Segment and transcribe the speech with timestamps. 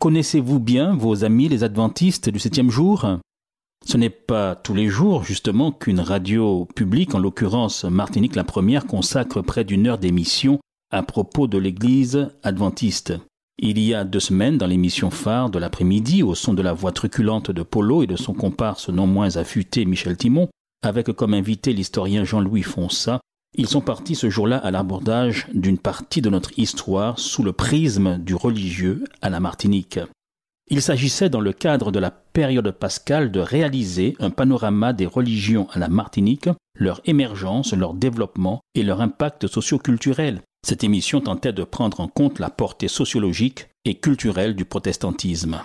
[0.00, 3.18] Connaissez-vous bien vos amis les adventistes du septième jour?
[3.84, 8.86] Ce n'est pas tous les jours, justement, qu'une radio publique, en l'occurrence Martinique la Première,
[8.86, 10.60] consacre près d'une heure d'émission
[10.92, 13.14] à propos de l'Église adventiste.
[13.58, 16.92] Il y a deux semaines, dans l'émission phare de l'après-midi, au son de la voix
[16.92, 20.48] truculente de Polo et de son comparse non moins affûté Michel Timon,
[20.84, 23.20] avec comme invité l'historien Jean-Louis Fonsa,
[23.54, 28.18] ils sont partis ce jour-là à l'abordage d'une partie de notre histoire sous le prisme
[28.18, 29.98] du religieux à la Martinique.
[30.70, 35.66] Il s'agissait dans le cadre de la période pascale de réaliser un panorama des religions
[35.72, 40.42] à la Martinique, leur émergence, leur développement et leur impact socioculturel.
[40.66, 45.62] Cette émission tentait de prendre en compte la portée sociologique et culturelle du protestantisme.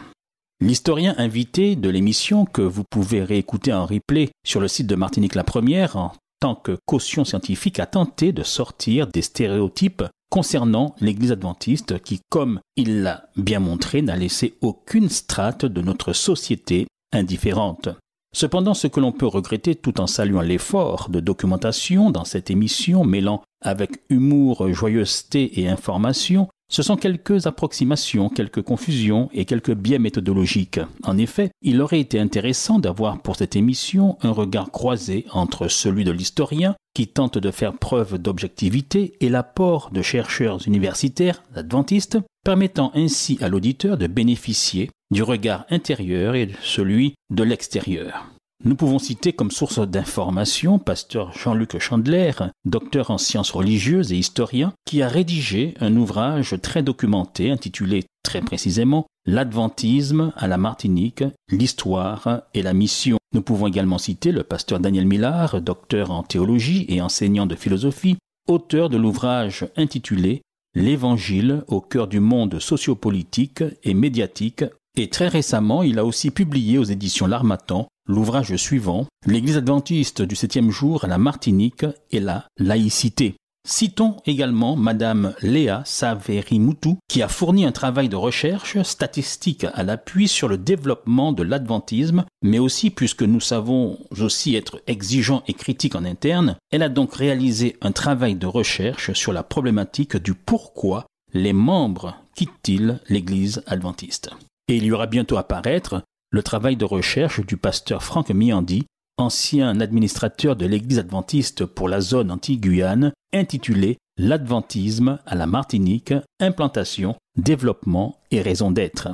[0.62, 5.36] L'historien invité de l'émission, que vous pouvez réécouter en replay sur le site de Martinique
[5.36, 11.32] la Première en tant que caution scientifique, a tenté de sortir des stéréotypes concernant l'Église
[11.32, 17.88] adventiste qui, comme il l'a bien montré, n'a laissé aucune strate de notre société indifférente.
[18.36, 23.06] Cependant, ce que l'on peut regretter tout en saluant l'effort de documentation dans cette émission
[23.06, 30.00] mêlant avec humour, joyeuseté et information, ce sont quelques approximations, quelques confusions et quelques biais
[30.00, 30.80] méthodologiques.
[31.04, 36.04] En effet, il aurait été intéressant d'avoir pour cette émission un regard croisé entre celui
[36.04, 42.92] de l'historien, qui tente de faire preuve d'objectivité, et l'apport de chercheurs universitaires, adventistes, permettant
[42.96, 48.33] ainsi à l'auditeur de bénéficier du regard intérieur et celui de l'extérieur.
[48.66, 52.32] Nous pouvons citer comme source d'information pasteur Jean-Luc Chandler,
[52.64, 58.40] docteur en sciences religieuses et historien, qui a rédigé un ouvrage très documenté intitulé très
[58.40, 63.18] précisément L'Adventisme à la Martinique, l'histoire et la mission.
[63.34, 68.16] Nous pouvons également citer le pasteur Daniel Millard, docteur en théologie et enseignant de philosophie,
[68.48, 70.42] auteur de l'ouvrage intitulé
[70.74, 74.64] L'Évangile au cœur du monde sociopolitique et médiatique
[74.96, 80.36] et très récemment, il a aussi publié aux éditions L'Armatan l'ouvrage suivant, L'Église adventiste du
[80.36, 83.36] septième jour à la Martinique et la laïcité.
[83.66, 90.28] Citons également Madame Léa Saverimoutou, qui a fourni un travail de recherche statistique à l'appui
[90.28, 95.96] sur le développement de l'adventisme, mais aussi puisque nous savons aussi être exigeants et critiques
[95.96, 101.06] en interne, elle a donc réalisé un travail de recherche sur la problématique du pourquoi
[101.34, 104.32] les membres quittent-ils l'Église adventiste.
[104.68, 106.04] Et il y aura bientôt à paraître
[106.34, 108.86] le travail de recherche du pasteur Franck Miandi,
[109.18, 117.16] ancien administrateur de l'Église adventiste pour la zone anti-Guyane, intitulé L'adventisme à la Martinique, implantation,
[117.36, 119.10] développement et raison d'être.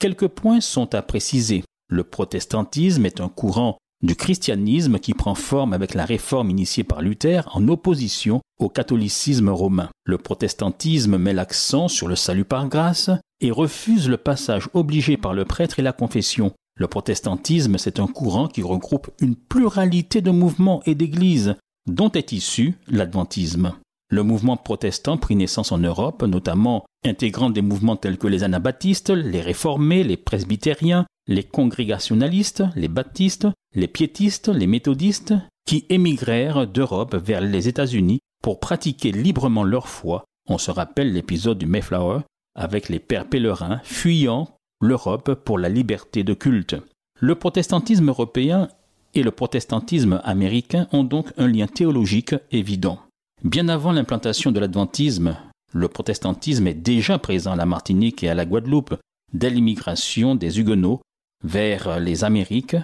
[0.00, 1.64] Quelques points sont à préciser.
[1.88, 7.02] Le protestantisme est un courant du christianisme qui prend forme avec la réforme initiée par
[7.02, 9.90] Luther en opposition au catholicisme romain.
[10.04, 13.10] Le protestantisme met l'accent sur le salut par grâce
[13.40, 16.52] et refuse le passage obligé par le prêtre et la confession.
[16.76, 21.54] Le protestantisme, c'est un courant qui regroupe une pluralité de mouvements et d'églises,
[21.86, 23.74] dont est issu l'adventisme.
[24.10, 29.10] Le mouvement protestant prit naissance en Europe, notamment intégrant des mouvements tels que les anabaptistes,
[29.10, 35.34] les réformés, les presbytériens, les congrégationalistes, les baptistes, les piétistes, les méthodistes,
[35.66, 40.24] qui émigrèrent d'Europe vers les États-Unis pour pratiquer librement leur foi.
[40.48, 42.20] On se rappelle l'épisode du Mayflower
[42.54, 44.48] avec les pères pèlerins fuyant
[44.84, 46.76] l'Europe pour la liberté de culte.
[47.18, 48.68] Le protestantisme européen
[49.14, 52.98] et le protestantisme américain ont donc un lien théologique évident.
[53.42, 55.36] Bien avant l'implantation de l'adventisme,
[55.72, 58.94] le protestantisme est déjà présent à la Martinique et à la Guadeloupe
[59.32, 61.00] dès l'immigration des Huguenots
[61.42, 62.76] vers les Amériques,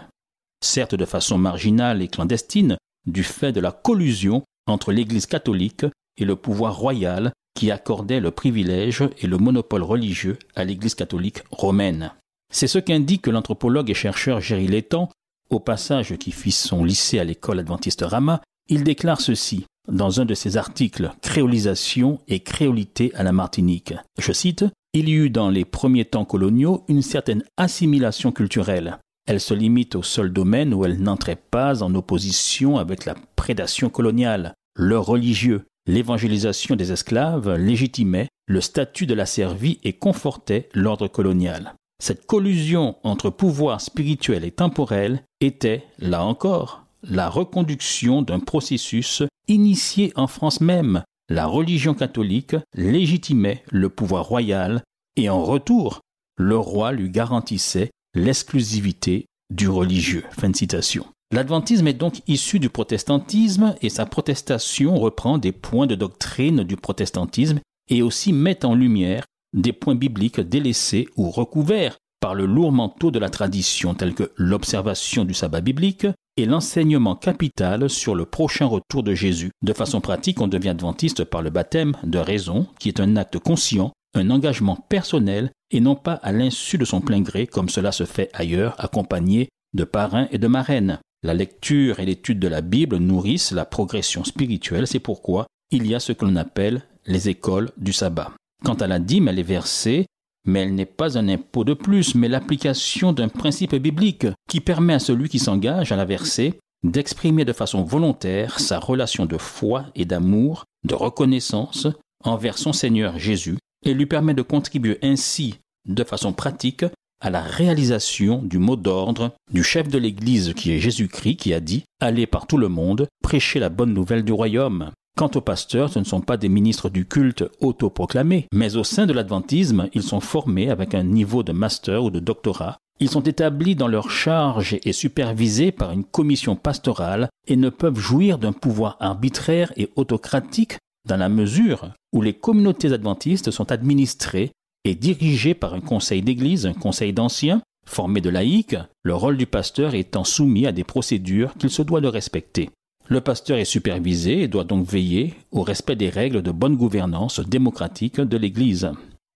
[0.64, 2.76] certes de façon marginale et clandestine,
[3.06, 5.86] du fait de la collusion entre l'Église catholique
[6.16, 11.42] et le pouvoir royal qui accordait le privilège et le monopole religieux à l'Église catholique
[11.50, 12.12] romaine.
[12.52, 15.08] C'est ce qu'indique l'anthropologue et chercheur Géry Létang,
[15.50, 20.24] au passage qui fit son lycée à l'école adventiste Rama, il déclare ceci dans un
[20.24, 23.94] de ses articles Créolisation et créolité à la Martinique.
[24.18, 28.98] Je cite Il y eut dans les premiers temps coloniaux une certaine assimilation culturelle.
[29.26, 33.90] Elle se limite au seul domaine où elle n'entrait pas en opposition avec la prédation
[33.90, 41.08] coloniale, le religieux, l'évangélisation des esclaves légitimait le statut de la servie et confortait l'ordre
[41.08, 41.74] colonial.
[42.02, 50.12] Cette collusion entre pouvoir spirituel et temporel était, là encore, la reconduction d'un processus initié
[50.14, 51.02] en France même.
[51.28, 54.82] La religion catholique légitimait le pouvoir royal
[55.16, 56.00] et en retour,
[56.38, 60.24] le roi lui garantissait l'exclusivité du religieux.
[60.30, 61.04] Fin de citation.
[61.32, 66.76] L'adventisme est donc issu du protestantisme et sa protestation reprend des points de doctrine du
[66.76, 72.72] protestantisme et aussi met en lumière des points bibliques délaissés ou recouverts par le lourd
[72.72, 76.06] manteau de la tradition tels que l'observation du sabbat biblique
[76.36, 79.52] et l'enseignement capital sur le prochain retour de Jésus.
[79.62, 83.38] De façon pratique, on devient adventiste par le baptême de raison, qui est un acte
[83.38, 87.92] conscient, un engagement personnel et non pas à l'insu de son plein gré comme cela
[87.92, 90.98] se fait ailleurs, accompagné de parrains et de marraines.
[91.22, 95.94] La lecture et l'étude de la Bible nourrissent la progression spirituelle, c'est pourquoi il y
[95.94, 98.32] a ce que l'on appelle les écoles du sabbat.
[98.64, 100.06] Quant à la dîme, elle est versée,
[100.46, 104.94] mais elle n'est pas un impôt de plus, mais l'application d'un principe biblique qui permet
[104.94, 109.86] à celui qui s'engage à la verser d'exprimer de façon volontaire sa relation de foi
[109.94, 111.86] et d'amour, de reconnaissance
[112.24, 116.84] envers son Seigneur Jésus, et lui permet de contribuer ainsi de façon pratique
[117.20, 121.60] à la réalisation du mot d'ordre du chef de l'Église qui est Jésus-Christ qui a
[121.60, 124.90] dit Allez par tout le monde, prêchez la bonne nouvelle du royaume.
[125.16, 129.06] Quant aux pasteurs, ce ne sont pas des ministres du culte autoproclamés, mais au sein
[129.06, 132.78] de l'adventisme, ils sont formés avec un niveau de master ou de doctorat.
[133.00, 137.98] Ils sont établis dans leur charge et supervisés par une commission pastorale et ne peuvent
[137.98, 140.76] jouir d'un pouvoir arbitraire et autocratique
[141.08, 144.52] dans la mesure où les communautés adventistes sont administrées
[144.84, 149.46] et dirigées par un conseil d'église, un conseil d'anciens, formé de laïcs, le rôle du
[149.46, 152.70] pasteur étant soumis à des procédures qu'il se doit de respecter.
[153.08, 157.40] Le pasteur est supervisé et doit donc veiller au respect des règles de bonne gouvernance
[157.40, 158.92] démocratique de l'Église.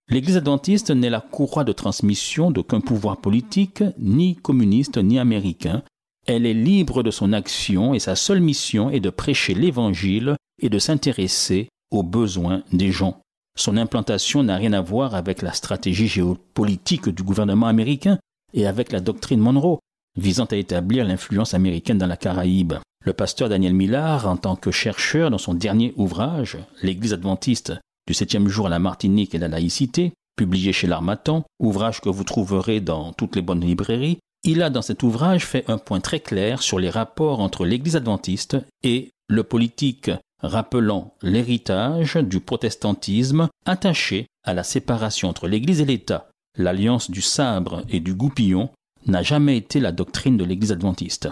[0.09, 5.83] L'Église adventiste n'est la courroie de transmission d'aucun pouvoir politique, ni communiste ni américain.
[6.27, 10.69] Elle est libre de son action et sa seule mission est de prêcher l'Évangile et
[10.69, 13.24] de s'intéresser aux besoins des gens.
[13.57, 18.19] Son implantation n'a rien à voir avec la stratégie géopolitique du gouvernement américain
[18.53, 19.79] et avec la doctrine Monroe,
[20.19, 22.75] visant à établir l'influence américaine dans la Caraïbe.
[23.05, 27.73] Le pasteur Daniel Millard, en tant que chercheur dans son dernier ouvrage, L'Église adventiste
[28.09, 32.25] du septième jour à la Martinique et la laïcité, publié chez l'Armatan, ouvrage que vous
[32.25, 36.21] trouverez dans toutes les bonnes librairies, il a dans cet ouvrage fait un point très
[36.21, 40.11] clair sur les rapports entre l'Église adventiste et le politique,
[40.47, 46.29] rappelant l'héritage du protestantisme attaché à la séparation entre l'Église et l'État.
[46.57, 48.71] L'alliance du sabre et du goupillon
[49.07, 51.29] n'a jamais été la doctrine de l'Église adventiste.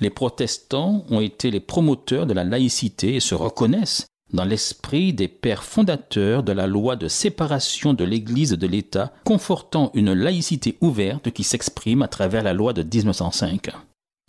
[0.00, 5.28] Les protestants ont été les promoteurs de la laïcité et se reconnaissent dans l'esprit des
[5.28, 10.78] pères fondateurs de la loi de séparation de l'Église et de l'État, confortant une laïcité
[10.80, 13.68] ouverte qui s'exprime à travers la loi de 1905.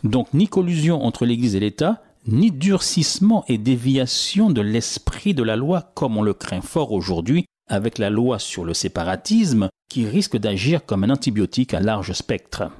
[0.02, 5.56] Donc ni collusion entre l'Église et l'État, ni durcissement et déviation de l'esprit de la
[5.56, 10.36] loi comme on le craint fort aujourd'hui avec la loi sur le séparatisme qui risque
[10.36, 12.70] d'agir comme un antibiotique à large spectre.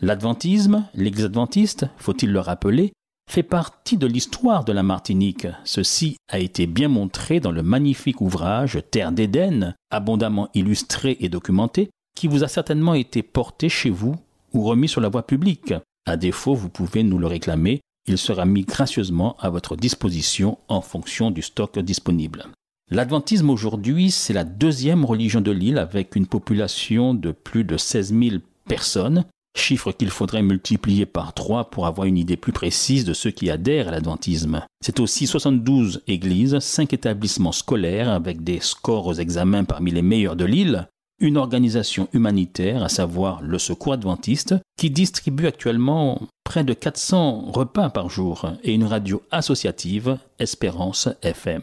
[0.00, 2.92] L'adventisme, l'Église adventiste, faut-il le rappeler,
[3.30, 5.46] fait partie de l'histoire de la Martinique.
[5.64, 11.90] Ceci a été bien montré dans le magnifique ouvrage Terre d'Éden, abondamment illustré et documenté,
[12.16, 14.16] qui vous a certainement été porté chez vous
[14.52, 15.72] ou remis sur la voie publique.
[16.04, 20.80] À défaut, vous pouvez nous le réclamer, il sera mis gracieusement à votre disposition en
[20.80, 22.46] fonction du stock disponible.
[22.90, 28.14] L'adventisme aujourd'hui, c'est la deuxième religion de l'île avec une population de plus de 16
[28.14, 33.12] 000 personnes chiffre qu'il faudrait multiplier par trois pour avoir une idée plus précise de
[33.12, 34.64] ceux qui adhèrent à l'adventisme.
[34.80, 40.36] C'est aussi 72 églises, 5 établissements scolaires avec des scores aux examens parmi les meilleurs
[40.36, 40.88] de l'île,
[41.22, 47.88] une organisation humanitaire, à savoir le Secours Adventiste, qui distribue actuellement près de 400 repas
[47.88, 51.62] par jour, et une radio associative, Espérance FM.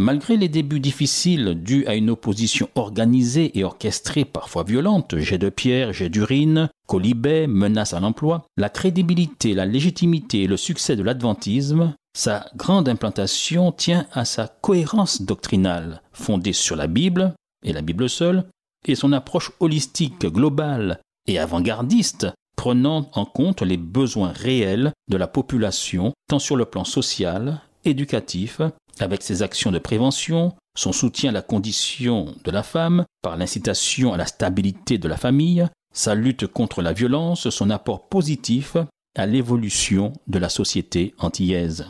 [0.00, 5.48] Malgré les débuts difficiles dus à une opposition organisée et orchestrée parfois violente, jet de
[5.48, 11.02] pierre, jet d'urine, colibet, menace à l'emploi, la crédibilité, la légitimité et le succès de
[11.02, 17.34] l'adventisme, sa grande implantation tient à sa cohérence doctrinale, fondée sur la Bible,
[17.64, 18.44] et la Bible seule,
[18.86, 25.28] et son approche holistique, globale et avant-gardiste, prenant en compte les besoins réels de la
[25.28, 28.60] population, tant sur le plan social, éducatif,
[28.98, 34.12] avec ses actions de prévention, son soutien à la condition de la femme, par l'incitation
[34.12, 38.76] à la stabilité de la famille, sa lutte contre la violence, son apport positif
[39.16, 41.86] à l'évolution de la société antillaise.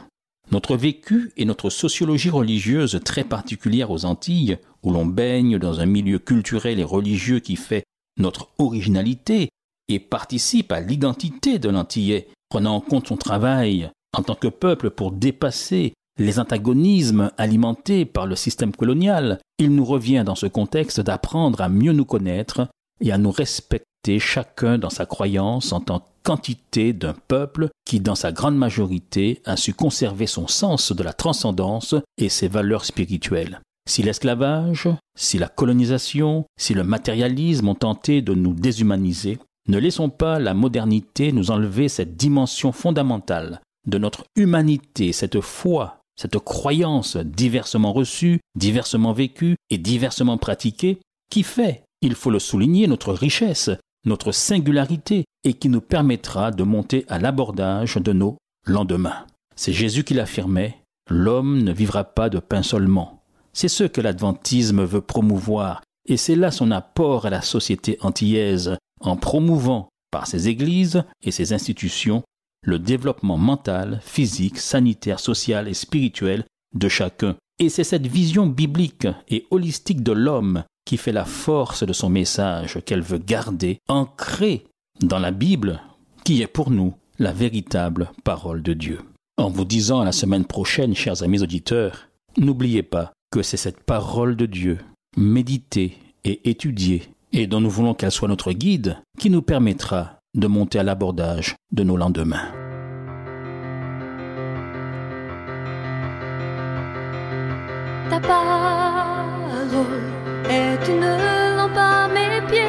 [0.50, 5.87] Notre vécu et notre sociologie religieuse très particulière aux Antilles, où l'on baigne dans un
[5.87, 7.85] milieu culturel et religieux qui fait
[8.18, 9.49] notre originalité
[9.88, 14.90] et participe à l'identité de l'Antillais, prenant en compte son travail en tant que peuple
[14.90, 21.00] pour dépasser les antagonismes alimentés par le système colonial, il nous revient dans ce contexte
[21.00, 22.68] d'apprendre à mieux nous connaître
[23.00, 28.14] et à nous respecter chacun dans sa croyance en tant qu'entité d'un peuple qui, dans
[28.14, 33.61] sa grande majorité, a su conserver son sens de la transcendance et ses valeurs spirituelles.
[33.88, 34.87] Si l'esclavage,
[35.18, 40.52] si la colonisation, si le matérialisme ont tenté de nous déshumaniser, ne laissons pas la
[40.52, 48.40] modernité nous enlever cette dimension fondamentale de notre humanité, cette foi, cette croyance diversement reçue,
[48.54, 50.99] diversement vécue et diversement pratiquée,
[51.30, 53.71] qui fait, il faut le souligner, notre richesse,
[54.04, 59.25] notre singularité, et qui nous permettra de monter à l'abordage de nos lendemains.
[59.57, 60.76] C'est Jésus qui l'affirmait,
[61.09, 63.17] l'homme ne vivra pas de pain seulement.
[63.60, 68.76] C'est ce que l'adventisme veut promouvoir, et c'est là son apport à la société antillaise,
[69.00, 72.22] en promouvant, par ses églises et ses institutions,
[72.62, 77.34] le développement mental, physique, sanitaire, social et spirituel de chacun.
[77.58, 82.10] Et c'est cette vision biblique et holistique de l'homme qui fait la force de son
[82.10, 84.66] message qu'elle veut garder ancré
[85.00, 85.82] dans la Bible,
[86.22, 89.00] qui est pour nous la véritable parole de Dieu.
[89.36, 93.82] En vous disant à la semaine prochaine, chers amis auditeurs, n'oubliez pas que c'est cette
[93.82, 94.78] parole de Dieu,
[95.16, 100.47] méditée et étudiée, et dont nous voulons qu'elle soit notre guide, qui nous permettra de
[100.47, 102.49] monter à l'abordage de nos lendemains.
[108.08, 109.87] Ta parole
[110.49, 112.62] est une lampe à mes pieds,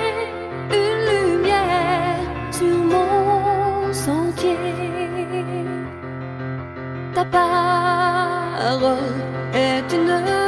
[0.71, 2.19] une lumière
[2.51, 4.57] sur mon sentier.
[7.13, 8.97] Ta parole
[9.53, 10.38] est une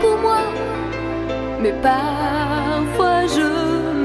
[0.00, 0.42] pour moi,
[1.60, 3.48] mais parfois je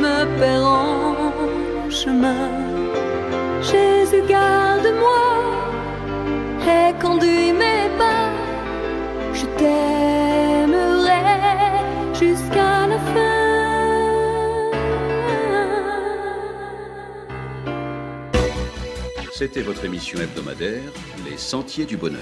[0.02, 2.50] me perds en chemin.
[3.62, 5.25] Jésus, garde-moi
[6.68, 8.30] et conduis mes pas.
[9.34, 11.24] Je t'aimerai
[12.13, 13.44] jusqu'à la fin.
[19.32, 20.92] C'était votre émission hebdomadaire
[21.30, 22.22] Les Sentiers du Bonheur,